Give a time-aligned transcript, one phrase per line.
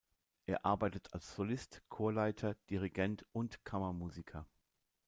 [0.47, 4.47] Er arbeitet als Solist, Chorleiter, Dirigent und Kammermusiker.